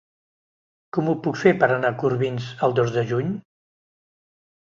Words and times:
Com 0.97 1.09
ho 1.09 1.13
puc 1.25 1.35
fer 1.41 1.51
per 1.63 1.67
anar 1.75 1.91
a 1.93 1.95
Corbins 2.03 2.49
el 2.69 2.75
dos 2.79 2.93
de 2.95 3.03
juny? 3.13 3.31